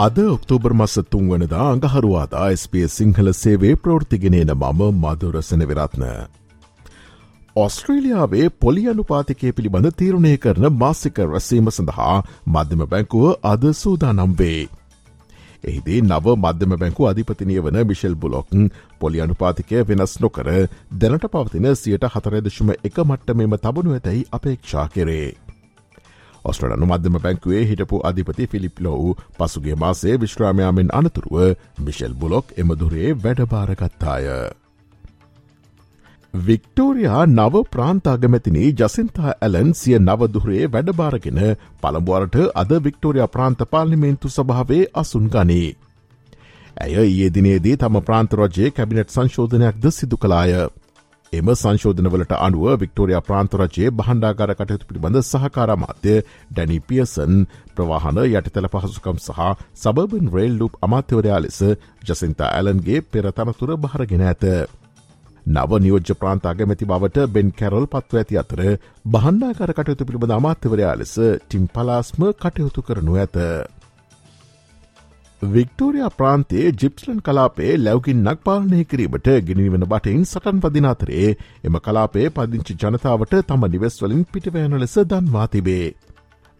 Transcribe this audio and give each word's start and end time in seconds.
අද 0.00 0.18
ඔක්තෝබර් 0.24 0.72
මස 0.72 0.94
තුන්වනදා 1.06 1.64
අඟහරුවාදා 1.70 2.44
ස්පේ 2.54 2.84
සිංහල 2.88 3.26
සේවේ 3.34 3.72
ප්‍රෘතිගෙනන 3.76 4.52
මම 4.52 4.78
මදුරසන 5.00 5.62
විරත්න. 5.62 6.04
ඔස්ට්‍රේලියාවේ 7.56 8.46
පොලි 8.56 8.84
අනුපාතිකය 8.88 9.52
පිළිබඳ 9.52 9.88
තීරණය 9.94 10.32
කරන 10.38 10.66
මාසික 10.74 11.20
රැසීම 11.24 11.68
සඳහා 11.70 12.16
මධ්‍යම 12.48 12.84
බැංකුව 12.86 13.26
අද 13.44 13.68
සූදානම් 13.74 14.32
වේ. 14.34 14.62
එහිදී 15.64 16.00
නව 16.02 16.36
මධ්‍යම 16.38 16.72
බැංකු 16.76 17.02
අධිපතිනය 17.06 17.60
වන 17.60 17.78
මිශෙල් 17.84 18.16
බුලොක්න් 18.16 18.64
පොලි 19.00 19.20
අනුපාතිකය 19.20 19.84
වෙනස් 19.84 20.16
නොකර 20.20 20.50
දැනට 20.96 21.28
පවතින 21.28 21.70
සියට 21.76 22.08
හතරදශම 22.08 22.74
එක 22.80 23.04
මට්ට 23.04 23.36
මෙම 23.36 23.60
තබනු 23.60 23.92
ඇතැයි 23.92 24.28
අපේක්ෂා 24.32 24.88
කෙරේ. 24.88 25.49
ඔස්ට්‍රලනු 26.44 26.86
මධ්‍යම 26.86 27.18
බැංකුවේ 27.18 27.64
හිටපු 27.64 28.00
අධිපති 28.04 28.46
ෆිලිප් 28.46 28.80
ලෝව් 28.80 29.04
පසුගේ 29.38 29.76
මාසේ 29.76 30.16
විශ්‍රාමයාමෙන් 30.16 30.92
අනතුරුව 30.92 31.36
මිශෙල් 31.80 32.14
බුලොක් 32.14 32.56
එමදුරේ 32.56 33.10
වැඩභාරගත්තාය. 33.18 34.26
වික්ටෝරයා 36.34 37.22
නව 37.26 37.62
ප්‍රාන්තාගමැතිනී 37.70 38.72
ජසින්තා 38.74 39.36
ඇලන් 39.40 39.70
සිය 39.74 39.98
නවදුරේ 39.98 40.68
වැඩභාරගෙන 40.68 41.40
පළඹුවරට 41.82 42.36
අද 42.54 42.74
වික්ටෝරයා 42.84 43.28
ප්‍රාන්ත 43.28 43.64
පාර්ලිමේන්තු 43.70 44.28
සභාවේ 44.30 44.84
අසුන් 44.94 45.26
ගනී. 45.28 45.70
ඇය 46.76 46.94
ඒ 46.98 47.30
දිනේදී 47.30 47.76
තම 47.76 47.98
ප්‍රාන්තරජයේ 48.02 48.70
කැබිනට් 48.70 49.10
සංශෝධනයක්ද 49.10 49.90
සිදු 49.92 50.16
කලාය. 50.16 50.54
එම 51.32 51.48
සංශෝධනවලට 51.52 52.32
අනුව 52.36 52.64
වික්ටෝරයා 52.74 53.20
ප්‍රාන්තරජයේ 53.20 53.90
බහන්ඩාගර 53.92 54.52
කටයුතු 54.52 54.88
පිළිබඳ 54.88 55.18
සහකාරමාත්‍ය 55.22 56.14
ඩැනි 56.48 56.78
පියසන් 56.82 57.34
ප්‍රවාහන 57.72 58.18
යටතල 58.24 58.66
පහසුකම් 58.72 59.20
සහ 59.20 59.38
සබබන් 59.76 60.32
රේල් 60.32 60.58
ලුප් 60.58 60.74
අමාත්‍යවරයා 60.80 61.38
ලෙස 61.38 61.60
ජසින්තා 62.04 62.50
ඇලන්ගේ 62.50 63.04
පෙරතනතුර 63.08 63.70
භාරගෙන 63.78 64.24
ඇත. 64.24 64.44
නව 65.46 65.70
නියෝජ්‍ය 65.80 66.14
ප්‍රාන්තාගමැති 66.16 66.88
බවට 66.88 67.30
බෙන් 67.30 67.52
කැරල් 67.54 67.86
පත්ව 67.88 68.16
ඇති 68.16 68.40
අතර 68.40 68.62
බහන්ඩාකර 69.08 69.72
කටයුතු 69.72 70.06
පිළිබඳ 70.06 70.34
අමාත්‍යවරයා 70.34 70.94
ලෙස 70.96 71.14
ටිම් 71.38 71.64
පලාස්ම 71.68 72.26
කටයුතු 72.36 72.80
කරනු 72.82 73.14
ඇත. 73.16 73.38
වික්ටෝරයා 75.42 76.10
ප්‍රාන්තයේ 76.12 76.72
ජිප්ස්ලන් 76.74 77.20
කලාපේ 77.20 77.70
ලැවකින්නක් 77.78 78.40
පාලනය 78.44 78.80
කිරීමට 78.84 79.28
ගෙනනිවන 79.42 79.86
බටයින් 79.86 80.24
සටන් 80.24 80.58
පදිනාතරේ 80.60 81.30
එම 81.64 81.78
කලාපේ 81.78 82.26
පදිංචි 82.30 82.76
ජනතාවට 82.76 83.32
තම 83.44 83.64
නිවෙස්වලින් 83.66 84.26
පිටිවෑන 84.26 84.76
ලෙස 84.80 84.96
දන්වා 85.06 85.46
තිබේ. 85.48 85.94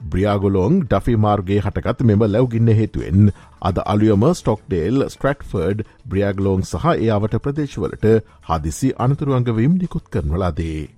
බ්‍රියාගොලොන් 0.01 0.81
ඩෆි 0.85 1.17
මාර්ගේ 1.19 1.61
හටකත් 1.61 2.01
මෙම 2.03 2.25
ලැවගින්න 2.27 2.73
හේතුවෙන් 2.73 3.29
අද 3.63 3.83
අලුයම 3.87 4.25
ස්ටොක්ඩේල් 4.33 5.05
ස්ට්‍රට්ෆර්ඩ් 5.09 5.85
බ්‍රියාගලෝන් 6.07 6.65
සහ 6.65 6.89
එයාවට 6.95 7.39
ප්‍රදේශවලට 7.39 8.11
හදිසි 8.49 8.95
අනතුරුවන්ගවීම් 8.99 9.77
නිකුත් 9.77 10.09
කරනලාදේ. 10.09 10.89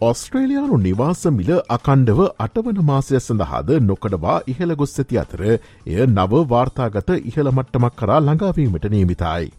ඔස්ට්‍රේලයානු 0.00 0.76
නිවාස 0.78 1.22
මිල 1.28 1.48
අකණ්ඩව 1.68 2.20
අටවන 2.38 2.76
මාසය 2.84 3.14
සඳහාද 3.18 3.70
නොකඩවා 3.82 4.36
ඉහළ 4.46 4.74
ගොස් 4.74 4.92
ඇති 4.94 5.18
අතර 5.18 5.42
එය 5.44 5.96
නව 6.06 6.42
වාර්තාගත 6.46 7.10
ඉහළ 7.20 7.50
මට්ටමක් 7.52 7.96
කරා 7.96 8.20
ළඟාවීමට 8.20 8.86
නීමිතයි. 8.88 9.50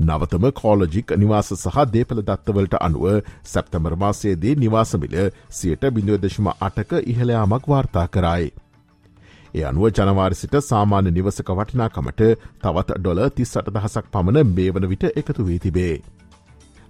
නවතම 0.00 0.46
කෝලජික් 0.52 1.16
නිවාස 1.16 1.50
සහ 1.56 1.80
දේපල 1.88 2.22
දත්තවලට 2.22 2.78
අනුව 2.80 3.06
සැප්තමර 3.46 3.96
මාසයේදී 3.96 4.54
නිවාසමිල 4.56 5.16
සියට 5.52 5.90
බිඳුවදශම 5.90 6.54
අටක 6.60 6.98
ඉහළයාමක් 7.04 7.68
වාර්තා 7.68 8.08
කරයි. 8.08 8.48
ඒ 9.54 9.64
අනුව 9.64 9.90
ජනවාරිසිට 9.92 10.60
සාමාන්‍ය 10.62 11.10
නිවසක 11.12 11.48
වටිනාකමට 11.52 12.22
තවත් 12.62 12.98
ඩොල 12.98 13.28
තිස් 13.32 13.56
අට 13.56 13.74
දහසක් 13.74 14.06
පමණ 14.12 14.52
මේ 14.52 14.72
වන 14.72 14.88
විට 14.88 15.10
එකතු 15.12 15.42
වී 15.44 15.58
තිබේ. 15.60 15.96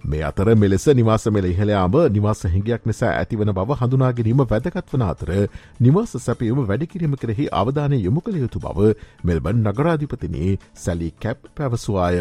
මේ 0.05 0.23
අතර 0.23 0.47
මෙලෙස 0.55 0.85
නිවාස 0.93 1.25
මෙල 1.35 1.47
ඉහළයාම 1.51 1.95
නිවාස 2.15 2.41
හිගයක් 2.55 2.83
නිසා 2.85 3.11
ඇතිවන 3.13 3.53
බව 3.57 3.77
හඳුනාගැනීම 3.79 4.43
වැදගත්වන 4.51 5.05
අතර 5.05 5.31
නිවාස 5.81 6.17
සැපයුම 6.25 6.65
වැඩිකිරීම 6.71 7.15
කෙරෙහි 7.21 7.47
අවධානය 7.61 7.99
යොමු 7.99 8.25
කළ 8.25 8.41
යුතු 8.43 8.65
බව 8.65 8.91
මෙල්බන් 9.23 9.63
නගරාධිපතිනේ 9.67 10.57
Sally 10.75 11.13
Capp 11.19 11.47
පැවසවාය. 11.55 12.19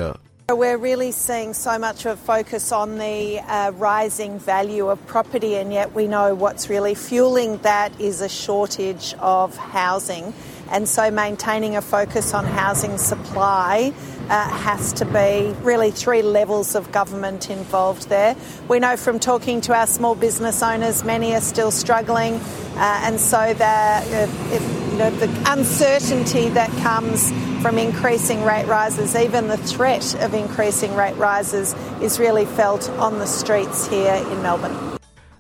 We're 0.48 0.76
really 0.78 1.10
seeing 1.10 1.54
so 1.54 1.78
much 1.78 2.04
of 2.04 2.18
focus 2.20 2.70
on 2.70 2.98
the 2.98 3.40
uh, 3.40 3.72
rising 3.78 4.38
value 4.38 4.88
of 4.88 5.04
property, 5.06 5.54
and 5.56 5.72
yet 5.72 5.94
we 5.94 6.06
know 6.06 6.34
what's 6.34 6.68
really 6.68 6.94
fueling 6.94 7.56
that 7.62 7.98
is 7.98 8.20
a 8.20 8.28
shortage 8.28 9.14
of 9.20 9.56
housing. 9.56 10.34
And 10.71 10.87
so 10.87 11.09
maintaining 11.09 11.75
a 11.75 11.81
focus 11.81 12.33
on 12.33 12.45
housing 12.45 12.97
supply 12.97 13.91
uh, 14.29 14.49
has 14.49 14.93
to 14.93 15.05
be 15.05 15.55
really 15.63 15.91
three 15.91 16.21
levels 16.21 16.75
of 16.75 16.91
government 16.91 17.49
involved 17.49 18.09
there. 18.09 18.35
We 18.67 18.79
know 18.79 18.95
from 18.95 19.19
talking 19.19 19.61
to 19.61 19.73
our 19.73 19.87
small 19.87 20.15
business 20.15 20.61
owners, 20.61 21.03
many 21.03 21.33
are 21.33 21.41
still 21.41 21.71
struggling, 21.71 22.35
uh, 22.77 23.07
and 23.07 23.19
so 23.19 23.53
the, 23.53 23.65
uh, 23.65 24.55
it, 24.55 24.61
you 24.91 24.97
know, 24.99 25.09
the 25.09 25.29
uncertainty 25.47 26.49
that 26.49 26.69
comes 26.83 27.31
from 27.63 27.79
increasing 27.79 28.45
rate 28.45 28.67
rises, 28.67 29.15
even 29.15 29.47
the 29.47 29.57
threat 29.57 30.13
of 30.21 30.33
increasing 30.33 30.95
rate 30.95 31.17
rises, 31.17 31.73
is 32.01 32.19
really 32.19 32.45
felt 32.45 32.89
on 32.99 33.17
the 33.17 33.27
streets 33.27 33.87
here 33.87 34.15
in 34.31 34.41
Melbourne. 34.43 34.77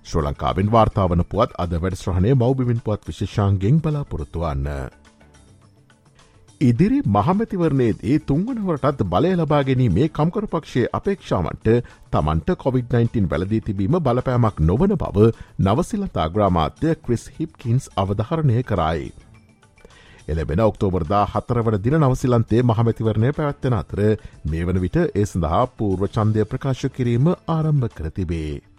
Sri 0.09 0.23
ලංකාවෙන් 0.25 0.69
වාර්තාාවන 0.73 1.21
පුවත් 1.31 1.51
අද 1.63 1.73
වැඩස්්‍රහණය 1.81 2.33
මෞබිමින් 2.43 2.79
පුවත් 2.85 3.03
විශේෂාන්ගෙන් 3.07 3.81
බලාපොරොත්තුවන්න. 3.83 4.67
ඉදිරි 6.60 6.98
මහමැතිවරණයේදී 7.06 8.18
තුන්වනවරටත් 8.20 9.02
බලය 9.04 9.30
ලබාගැනීමේ 9.34 10.08
කම්කරපක්ෂයේ 10.10 10.90
අපේක්ෂාවන්ට 10.92 11.68
තමන්ට 12.12 12.50
COVID-19 12.56 13.28
වැලදී 13.30 13.60
තිබීම 13.60 13.98
බලපෑමක් 13.98 14.60
නොවන 14.62 14.94
බව 14.94 15.28
නවසිලතාග්‍රාමාත්‍ය 15.60 16.94
ක්‍රිස් 16.96 17.24
හිප්කින්ස් 17.30 17.88
අවධහරණය 17.96 18.62
කරයි. 18.62 19.10
එලබෙන 20.26 20.62
ඔක්තෝබර්දා 20.62 21.24
හතරවන 21.26 21.78
දින 21.80 21.98
නවසිලන්තේ 22.00 22.62
මහමැතිවරණය 22.64 23.32
පැවැත්වෙන 23.32 23.74
අතර 23.74 24.04
මේ 24.44 24.64
වන 24.64 24.80
විට 24.80 25.00
ඒ 25.00 25.24
සඳහා 25.24 25.64
පූර්ව 25.74 26.06
චන්දය 26.08 26.46
ප්‍රකාශ 26.46 26.86
කිරීම 26.90 27.34
ආරම්භ 27.48 27.90
කරතිබේ. 27.90 28.73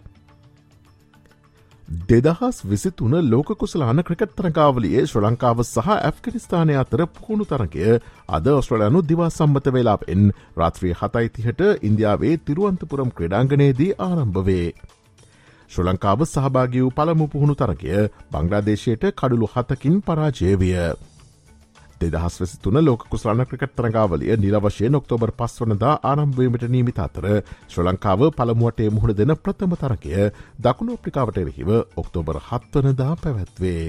දෙදහස් 1.88 2.64
විසිතුන 2.64 3.14
ලෝකුසලාන 3.24 4.02
ක්‍රිකට් 4.02 4.32
තරකාවලියේ 4.34 5.04
ශ්‍ර 5.04 5.22
ලංකාව 5.22 5.62
සහ 5.64 5.88
ඇෆ්ගනිස්ථානය 5.88 6.74
අතර 6.74 7.06
පුහුණු 7.08 7.44
තරගය 7.44 8.00
අද 8.28 8.46
ඔස්ට්‍රලයනු 8.48 9.02
දිවා 9.04 9.30
සම්මත 9.30 9.66
වෙලාපෙන් 9.68 10.24
රාත්‍රී 10.56 10.94
හතයිතිහට 10.94 11.62
ඉන්දියාවේ 11.82 12.34
තිරුවන්තපුරම් 12.40 13.10
ක්‍රඩාංගනයේදී 13.12 13.96
ආරම්භවේ. 14.00 14.68
ශ්‍ර 15.70 15.84
ලංකාව 15.84 16.26
සහභාගී 16.26 16.82
වූ 16.82 16.92
පළමු 16.92 17.28
පුහුණු 17.28 17.54
තරගය 17.56 18.08
බංග්‍රාදේශයට 18.32 19.12
කඩුළු 19.12 19.52
හතකින් 19.54 20.02
පරාජයවිය. 20.02 20.74
දෙදහස් 22.00 22.40
වෙසි 22.40 22.58
තුන 22.58 22.78
ලෝක 22.80 23.06
කුසලන 23.08 23.44
ක්‍රිකට් 23.44 23.74
තරගාවලිය 23.74 24.36
නිලවශයෙන් 24.36 24.98
ඔක්තෝබර් 24.98 25.32
පස්වනදා 25.34 25.94
ආරම්භවීමට 26.04 26.68
නීමිත 26.68 27.00
අතර 27.00 27.28
ශ්‍ර 27.42 27.84
ලංකාව 27.84 28.26
පළමුුවටේ 28.32 28.90
මුහුණ 28.90 29.16
දෙන 29.16 29.36
ප්‍රථම 29.38 29.76
තරකය 29.76 30.30
දකුණු 30.60 30.98
අප්‍රිකාවට 30.98 31.38
එරහිව 31.38 31.70
ඔක්තෝබර් 31.96 32.42
හත්වනදා 32.42 33.12
පැවැත්වේ. 33.16 33.88